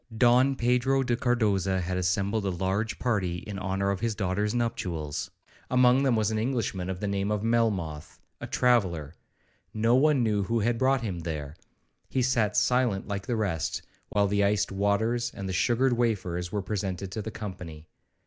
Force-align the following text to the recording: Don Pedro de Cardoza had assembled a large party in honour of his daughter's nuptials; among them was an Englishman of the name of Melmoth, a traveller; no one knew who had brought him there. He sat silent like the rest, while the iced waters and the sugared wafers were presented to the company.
Don 0.17 0.55
Pedro 0.55 1.03
de 1.03 1.15
Cardoza 1.15 1.79
had 1.79 1.95
assembled 1.95 2.43
a 2.47 2.49
large 2.49 2.97
party 2.97 3.37
in 3.45 3.59
honour 3.59 3.91
of 3.91 3.99
his 3.99 4.15
daughter's 4.15 4.55
nuptials; 4.55 5.29
among 5.69 6.01
them 6.01 6.15
was 6.15 6.31
an 6.31 6.39
Englishman 6.39 6.89
of 6.89 6.99
the 6.99 7.07
name 7.07 7.29
of 7.29 7.43
Melmoth, 7.43 8.19
a 8.39 8.47
traveller; 8.47 9.13
no 9.75 9.93
one 9.93 10.23
knew 10.23 10.41
who 10.41 10.61
had 10.61 10.79
brought 10.79 11.01
him 11.01 11.19
there. 11.19 11.55
He 12.09 12.23
sat 12.23 12.57
silent 12.57 13.07
like 13.07 13.27
the 13.27 13.35
rest, 13.35 13.83
while 14.09 14.25
the 14.27 14.43
iced 14.43 14.71
waters 14.71 15.31
and 15.35 15.47
the 15.47 15.53
sugared 15.53 15.93
wafers 15.93 16.51
were 16.51 16.63
presented 16.63 17.11
to 17.11 17.21
the 17.21 17.29
company. 17.29 17.87